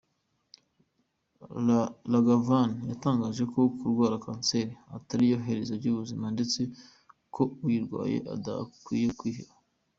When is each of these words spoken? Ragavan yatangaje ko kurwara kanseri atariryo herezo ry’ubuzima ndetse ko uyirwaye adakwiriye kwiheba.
Ragavan 2.13 2.71
yatangaje 2.89 3.43
ko 3.53 3.59
kurwara 3.77 4.15
kanseri 4.25 4.73
atariryo 4.97 5.37
herezo 5.47 5.73
ry’ubuzima 5.79 6.25
ndetse 6.35 6.59
ko 7.35 7.43
uyirwaye 7.65 8.17
adakwiriye 8.35 9.11
kwiheba. 9.19 9.53